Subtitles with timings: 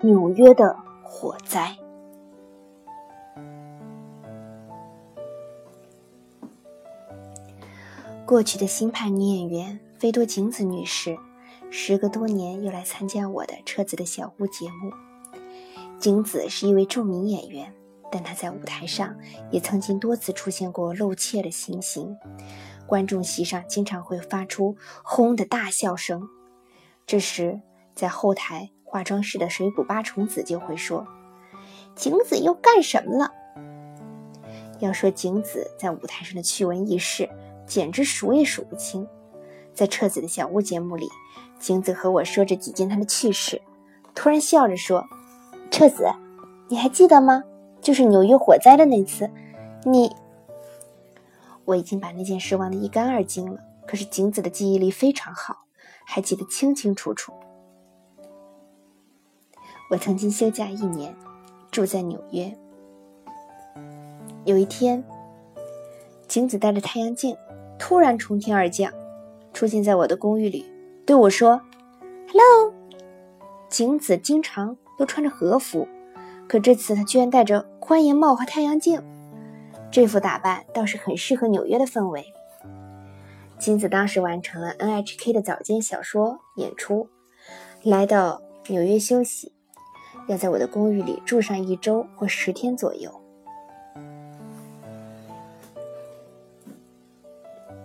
[0.00, 1.76] 纽约的火灾。
[8.24, 11.18] 过去的新派女演员菲多景子女士，
[11.70, 14.92] 时隔多年又来参加我的车子的小屋节目。
[15.98, 17.72] 景子是一位著名演员，
[18.12, 19.16] 但她在舞台上
[19.50, 22.16] 也曾经多次出现过露怯的情形，
[22.88, 26.28] 观众席上经常会发出“轰”的大笑声。
[27.06, 27.60] 这时，
[27.94, 31.06] 在后台化妆室的水谷八重子就会说
[31.94, 33.30] ：“景子又干什么了？”
[34.80, 37.28] 要说景子在舞台上的趣闻轶事。
[37.68, 39.06] 简直数也数不清。
[39.74, 41.06] 在彻子的小屋节目里，
[41.60, 43.60] 景子和我说着几件他的趣事，
[44.14, 45.06] 突然笑着说
[45.70, 46.10] ：“彻子，
[46.68, 47.44] 你还记得吗？
[47.82, 49.30] 就是纽约火灾的那次。
[49.84, 50.10] 你……
[51.68, 53.60] 我已经把那件事忘得一干二净了。
[53.86, 55.66] 可是景子的记忆力非常好，
[56.06, 57.32] 还记得清清楚楚。
[59.90, 61.14] 我曾经休假一年，
[61.70, 62.56] 住在纽约。
[64.44, 65.04] 有一天，
[66.26, 67.36] 景子带着太阳镜。”
[67.78, 68.92] 突然从天而降，
[69.52, 70.66] 出现在我的公寓里，
[71.06, 71.60] 对我说
[72.32, 72.74] ：“Hello。”
[73.70, 75.86] 景子经常都穿着和服，
[76.48, 79.00] 可这次她居然戴着宽檐帽和太阳镜，
[79.90, 82.32] 这副打扮倒是很适合纽约的氛围。
[83.58, 87.08] 金子当时完成了 NHK 的早间小说演出，
[87.82, 89.52] 来到纽约休息，
[90.28, 93.20] 要在我的公寓里住上一周或十天左右。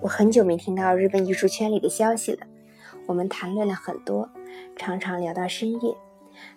[0.00, 2.46] 我很久没听到日本艺术圈里的消息了。
[3.06, 4.28] 我们谈论了很多，
[4.76, 5.94] 常常聊到深夜，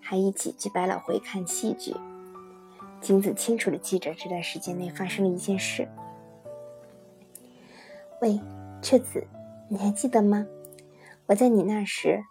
[0.01, 1.95] 还一起去百老汇看戏剧。
[3.05, 5.87] 金子清楚的记着这段时间内发生了一件事。
[8.19, 8.41] 喂，
[8.81, 9.27] 彻子，
[9.69, 10.47] 你还记得吗？
[11.27, 12.23] 我在你那时，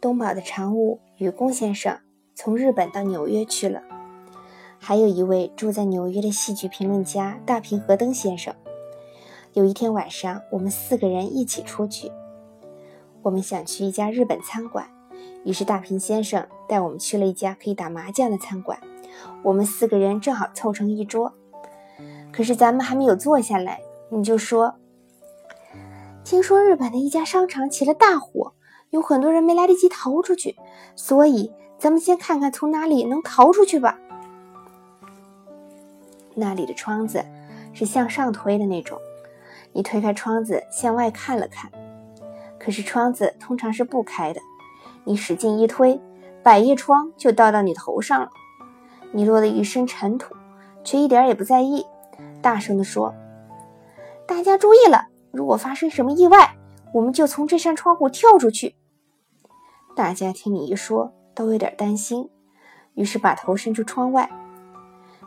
[0.00, 2.00] 东宝的常务雨宫先生
[2.34, 3.80] 从日本到纽约去了，
[4.80, 8.52] 还有一位住在纽约的戏剧评论家大平和登先生。
[9.52, 12.10] 有一天晚上，我们四个人一起出去。
[13.22, 14.90] 我们想去一家日本餐馆，
[15.44, 18.80] 于是大平先生带我们去了一家可以打麻将的餐馆。
[19.42, 21.32] 我们四个人正好凑成一桌。
[22.32, 23.80] 可是咱们还没有坐下来，
[24.10, 24.74] 你就说
[26.24, 28.52] ：“听说日本的一家商场起了大火，
[28.90, 30.56] 有很多人没来得及逃出去，
[30.94, 33.98] 所以咱们先看看从哪里能逃出去吧。”
[36.34, 37.24] 那里的窗子
[37.72, 38.98] 是向上推的那种。
[39.72, 41.70] 你推开窗子向外看了看，
[42.58, 44.40] 可是窗子通常是不开的。
[45.04, 46.00] 你使劲一推，
[46.42, 48.30] 百叶窗就倒到你头上了。
[49.12, 50.34] 你落了一身尘土，
[50.84, 51.84] 却一点也不在意，
[52.40, 53.14] 大声地说
[54.26, 56.56] ：“大家注意了，如果发生什么意外，
[56.92, 58.76] 我们就从这扇窗户跳出去。”
[59.96, 62.28] 大家听你一说，都有点担心，
[62.94, 64.30] 于是把头伸出窗外，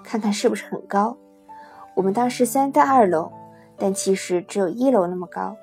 [0.03, 1.17] 看看是不是很高。
[1.95, 3.31] 我们当时虽然在二楼。
[3.83, 5.55] 但其实只有一楼那么高，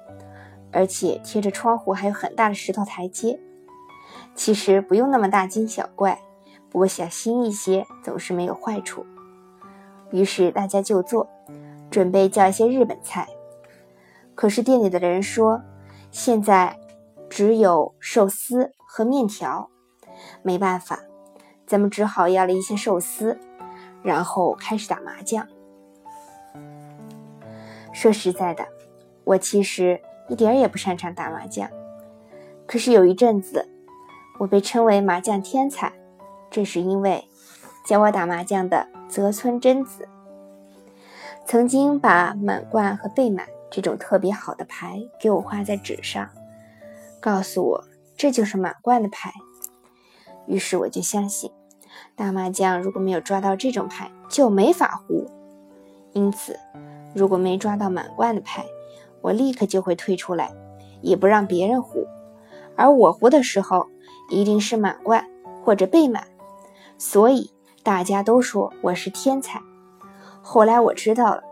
[0.72, 3.38] 而且贴着窗户还有很大的石头台阶。
[4.34, 6.20] 其实不用那么大惊小怪，
[6.70, 9.04] 不过小心一些总是没有坏处。
[10.10, 11.28] 于是大家就坐，
[11.90, 13.26] 准备叫一些日本菜。
[14.34, 15.62] 可是店里的人说，
[16.10, 16.78] 现在
[17.28, 19.68] 只有寿司和面条。
[20.42, 21.00] 没办法，
[21.66, 23.38] 咱们只好要了一些寿司，
[24.02, 25.46] 然后开始打麻将。
[27.92, 28.66] 说实在的，
[29.24, 31.68] 我其实一点也不擅长打麻将。
[32.66, 33.68] 可是有一阵子，
[34.38, 35.92] 我被称为麻将天才，
[36.50, 37.24] 这是因为
[37.86, 40.08] 教我打麻将的泽村贞子
[41.46, 46.28] 曾经把满贯和背满这种特别好的牌给我画在纸上，
[47.20, 47.84] 告诉我
[48.16, 49.32] 这就是满贯的牌。
[50.46, 51.50] 于是我就相信，
[52.16, 55.30] 打麻将如果没有抓到这种牌，就没法胡。
[56.12, 56.58] 因此。
[57.14, 58.66] 如果没抓到满贯的牌，
[59.22, 60.52] 我立刻就会退出来，
[61.00, 62.06] 也不让别人胡。
[62.76, 63.86] 而我胡的时候，
[64.30, 65.24] 一定是满贯
[65.64, 66.28] 或者背满，
[66.98, 67.50] 所以
[67.82, 69.62] 大家都说我是天才。
[70.42, 71.42] 后来我知道了，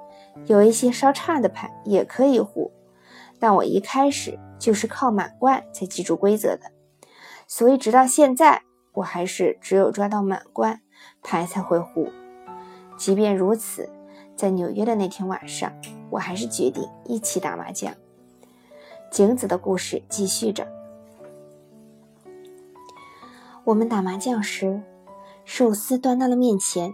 [0.46, 2.70] 有一些稍差的牌也可以胡，
[3.40, 6.70] 但我一开始就是靠满贯才记住规则的，
[7.46, 8.62] 所以直到现在，
[8.92, 10.82] 我还是只有抓到满贯
[11.22, 12.10] 牌才会胡。
[12.98, 13.88] 即便如此。
[14.36, 15.72] 在纽约的那天晚上，
[16.10, 17.94] 我还是决定一起打麻将。
[19.10, 20.68] 景子的故事继续着。
[23.64, 24.82] 我们打麻将时，
[25.46, 26.92] 寿司端到了面前。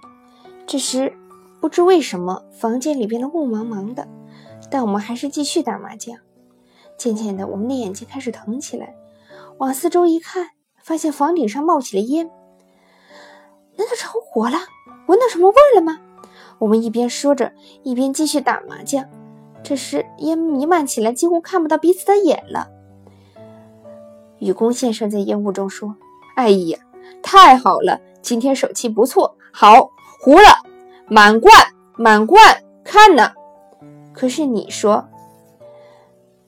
[0.64, 1.12] 这时，
[1.60, 4.06] 不知为什么，房间里变得雾茫茫的，
[4.70, 6.16] 但我们还是继续打麻将。
[6.96, 8.94] 渐渐的，我们的眼睛开始疼起来。
[9.58, 10.50] 往四周一看，
[10.80, 12.30] 发现房顶上冒起了烟。
[13.76, 14.58] 难道着火了？
[15.08, 15.98] 闻到什么味儿了吗？
[16.58, 17.52] 我们一边说着，
[17.82, 19.08] 一边继续打麻将。
[19.64, 22.68] 这时，烟弥漫起来，几乎看不到彼此的眼了。
[24.38, 25.96] 愚公先生在烟雾中说
[26.36, 26.78] ：“哎呀，
[27.22, 29.36] 太好了，今天手气不错。
[29.52, 29.90] 好，
[30.20, 30.48] 糊了，
[31.06, 31.54] 满贯，
[31.96, 33.32] 满贯，看呢。”
[34.12, 35.08] 可是你说，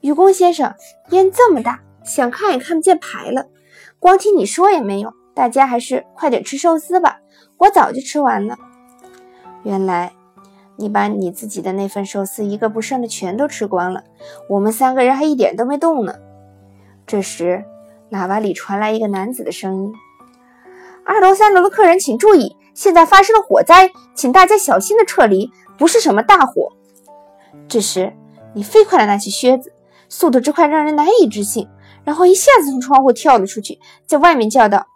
[0.01, 0.75] 愚公先生，
[1.11, 3.47] 烟这么大，想看也看不见牌了。
[3.99, 7.21] 光听你说也没用，大家还是快点吃寿司吧。
[7.59, 8.57] 我早就吃完了。
[9.63, 10.13] 原来。
[10.77, 14.03] 你把你自己的那份寿司一个不剩的全都吃光了，
[14.49, 16.17] 我们三个人还一点都没动呢。
[17.07, 17.65] 这时，
[18.11, 19.93] 喇叭里传来一个男子的声音
[21.05, 26.73] ：“二楼、三楼的客人请注意，现在发生了火灾，请大家小心的撤离，不是什么大火。”
[27.69, 28.13] 这时，
[28.55, 29.73] 你飞快地拿起靴子，
[30.09, 31.69] 速度之快让人难以置信，
[32.05, 34.87] 然后一下子从窗户跳了出去，在外面叫道：“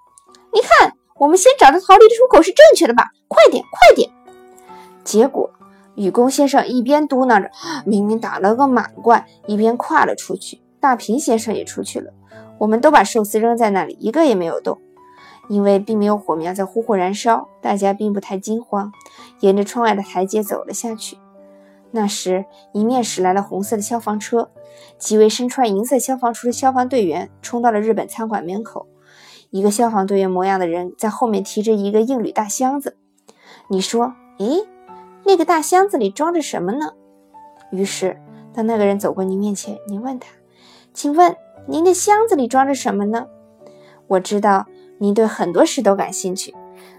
[0.53, 3.11] 你看，我们先找到逃离的出口是正确的吧？
[3.29, 4.11] 快点，快点！”
[5.05, 5.51] 结果。
[5.95, 7.51] 愚公先生一边嘟囔着
[7.85, 10.61] “明明打了个满贯”，一边跨了出去。
[10.79, 12.13] 大平先生也出去了。
[12.57, 14.79] 我们都把寿司扔在那里，一个也没有动，
[15.49, 18.93] 因为并没有火苗在呼呼燃烧，大家并不太惊慌，
[19.41, 21.19] 沿着窗外的台阶走了下去。
[21.91, 24.51] 那时，迎面驶来了红色的消防车，
[24.99, 28.87] 几位身穿银色消防服的消防队员冲到了日本餐馆门口。
[29.51, 32.99] 一个消防队员模样的人在后面提着一个硬铝大箱子。
[33.69, 34.67] 你说：“诶？”
[35.25, 36.93] 那个大箱子里装着什么呢？
[37.71, 38.21] 于是，
[38.53, 40.29] 当那个人走过您面前，您问他
[40.93, 41.35] ：“请问
[41.67, 43.27] 您的箱子里装着什么呢？”
[44.09, 44.67] 我知道
[44.99, 46.55] 您对很多事都感兴趣，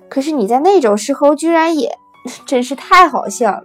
[0.09, 1.97] 可是你在那种时候居然也，
[2.45, 3.63] 真是太好笑了。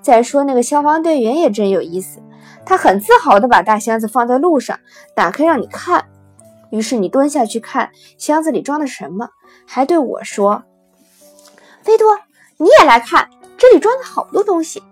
[0.00, 2.20] 再说那个消防队员也真有意思，
[2.64, 4.78] 他很自豪地把大箱子放在路上，
[5.14, 6.06] 打开让你看。
[6.70, 9.30] 于是你蹲下去看箱子里装的什么，
[9.66, 10.64] 还对我说
[11.82, 12.18] ：“菲多，
[12.56, 14.82] 你也来看。”这里装的好多东西，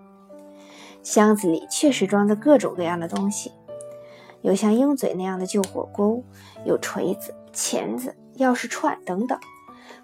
[1.03, 3.51] 箱子里确实装着各种各样的东西，
[4.41, 6.23] 有像鹰嘴那样的旧火钩，
[6.65, 9.39] 有锤子、钳子、钥匙串等等，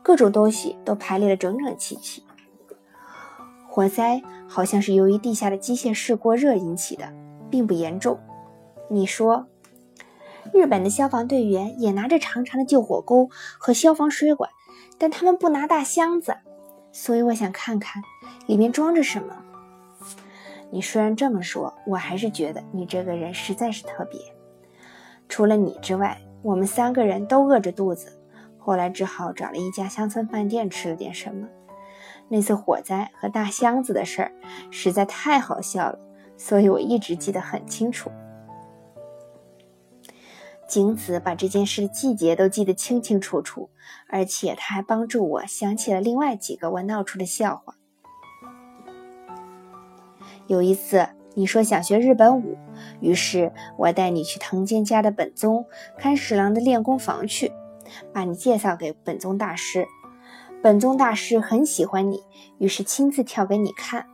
[0.02, 2.24] 各种东西都排列的整整齐齐。
[3.68, 7.14] 火灾好像是由于地下的机械室过热引起的，
[7.50, 8.20] 并不严重。
[8.90, 9.48] 你说，
[10.54, 13.30] 日本的消防队员也拿着长长的旧火钩
[13.60, 14.50] 和消防水管，
[14.98, 16.36] 但他们不拿大箱子，
[16.92, 18.02] 所以我想看看。
[18.48, 19.38] 里面装着什么？
[20.72, 24.20] 你虽然这么说，我还是觉得你这个人实在是特别。
[25.28, 28.19] 除了你之外，我们三个人都饿着肚子，
[28.69, 31.48] 后来只好找了一家乡村饭店吃了点什么。
[32.27, 34.31] 那次火灾和大箱子的事儿
[34.69, 35.98] 实在太好笑了，
[36.38, 38.12] 所以我一直记得很清楚。
[40.68, 43.71] 景子把这件事的细节都记得清清楚楚，
[44.07, 47.74] 而且他还帮助我想起了另外几个我闹出的笑话。
[50.45, 52.56] 有一次，你说想学日本舞，
[53.01, 55.66] 于是我带你去藤间家的本宗
[55.98, 57.51] 看十郎的练功房去，
[58.14, 59.88] 把你介绍给本宗大师。
[60.62, 62.24] 本宗大师很喜欢你，
[62.58, 64.06] 于是亲自跳给你看。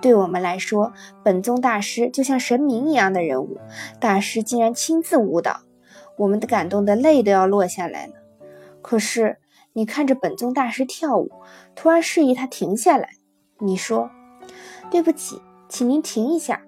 [0.00, 0.92] 对我们来说，
[1.22, 3.58] 本宗大师就像神明一样的人物，
[4.00, 5.60] 大师竟然亲自舞蹈，
[6.16, 8.12] 我们的感动的泪都要落下来了。
[8.82, 9.38] 可是
[9.72, 11.30] 你看着本宗大师跳舞，
[11.74, 13.10] 突然示意他停下来，
[13.58, 14.10] 你说
[14.90, 16.62] ：“对不起。”请您停一下，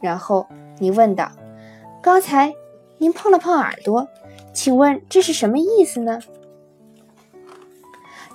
[0.00, 0.46] 然后
[0.78, 1.32] 你问道
[2.00, 2.54] ：“刚才
[2.98, 4.06] 您碰了碰耳朵，
[4.56, 6.18] 请问这是什么意思呢？”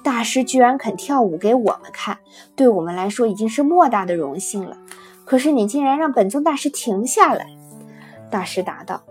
[0.04, 2.20] 大师居然肯跳舞给我们看，
[2.56, 4.78] 对我们来说已经是莫大的荣幸了。
[5.26, 7.48] 可是你竟然让本宗大师停下来。
[8.30, 9.02] 大师答道：“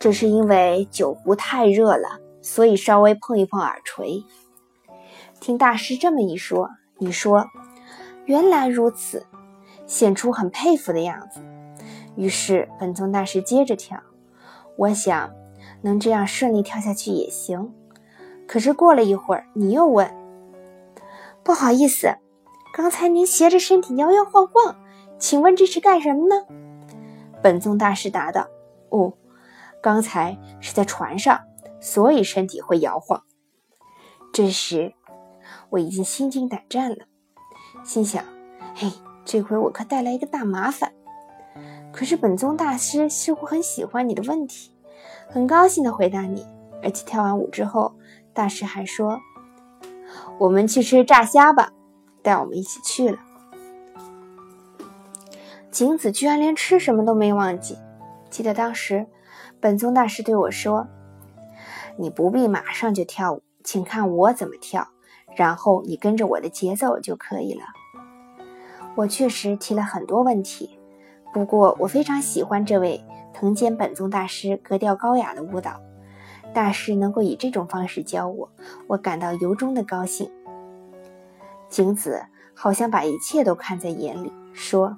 [0.00, 4.24] 这是因为酒壶太热了，所以稍微碰一碰耳垂。”
[5.40, 7.46] 听大师这么一说，你说。
[8.26, 9.26] 原来如此，
[9.86, 11.40] 显出很佩服的样子。
[12.16, 14.00] 于是本宗大师接着跳。
[14.82, 15.32] 我想
[15.82, 17.72] 能这样顺利跳下去也行。
[18.48, 20.12] 可是过了一会儿，你又问
[21.44, 22.16] ：“不好意思，
[22.74, 24.74] 刚才您斜着身体摇摇晃晃，
[25.20, 26.46] 请问这是干什么呢？”
[27.40, 28.48] 本宗大师答道
[28.90, 29.12] ：“哦，
[29.80, 31.40] 刚才是在船上，
[31.80, 33.22] 所以身体会摇晃。”
[34.34, 34.94] 这时
[35.70, 37.06] 我已经心惊胆战了。
[37.84, 38.24] 心想
[38.74, 38.90] ：“嘿，
[39.24, 40.92] 这回我可带来一个大麻烦。”
[41.92, 44.71] 可是本宗大师似乎很喜欢你的问题，
[45.28, 46.46] 很高兴地回答你。
[46.82, 47.94] 而且跳完舞之后，
[48.34, 49.20] 大师还说
[50.40, 51.70] ：“我们去吃炸虾吧。”
[52.22, 53.18] 带我们一起去了。
[55.70, 57.78] 景子居然连吃什么都没忘记。
[58.30, 59.06] 记得当时，
[59.60, 60.88] 本宗大师对我说
[61.96, 64.88] ：“你不必马上就跳舞，请看我怎么跳，
[65.36, 67.64] 然后你跟着我的节奏就可以了。”
[68.96, 70.78] 我确实提了很多问题，
[71.32, 75.80] 不过我非常喜欢这位藤间本宗大师格调高雅的舞蹈。
[76.54, 78.50] 大师能够以这种方式教我，
[78.86, 80.30] 我感到由衷的高兴。
[81.68, 84.96] 景子好像把一切都看在眼里，说：“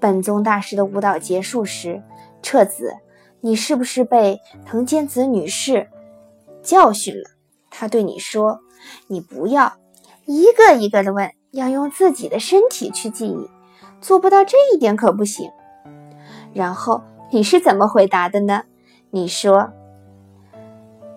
[0.00, 2.02] 本宗大师的舞蹈结束时，
[2.42, 2.94] 彻子，
[3.40, 5.88] 你是不是被藤间子女士
[6.62, 7.30] 教训了？
[7.70, 8.60] 他对你说，
[9.06, 9.74] 你不要
[10.26, 13.50] 一个一个的问。”要用自己的身体去记忆，
[14.00, 15.50] 做不到这一点可不行。
[16.54, 17.02] 然后
[17.34, 18.64] 你是怎么回答的呢？
[19.10, 19.72] 你说，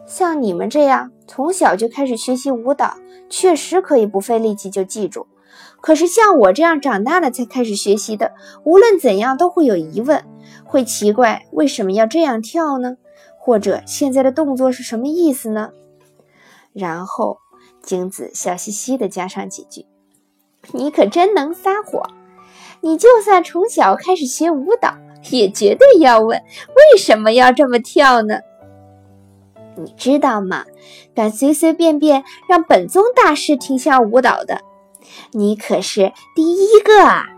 [0.05, 2.95] 像你们这样从小就开始学习舞蹈，
[3.29, 5.27] 确实可以不费力气就记住。
[5.81, 10.23] 可是像我这样长大了才开始学习的，无论怎样都会有疑问，
[10.63, 12.95] 会奇怪为什么要这样跳呢？
[13.37, 15.71] 或者现在的动作是什么意思呢？
[16.71, 17.39] 然后
[17.83, 19.85] 精子笑嘻嘻地加上几句。
[20.71, 22.09] 你可真能撒谎！
[22.79, 24.95] 你就算从小开始学舞蹈，
[25.31, 28.39] 也绝对要问为什么要这么跳呢？
[29.77, 30.65] 你知道吗？
[31.13, 34.61] 敢随随便便让本宗大师停下舞蹈的，
[35.31, 37.34] 你可是第一个啊！